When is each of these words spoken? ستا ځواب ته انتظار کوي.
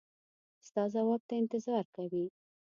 ستا 0.67 0.83
ځواب 0.93 1.21
ته 1.27 1.33
انتظار 1.41 1.85
کوي. 1.95 2.25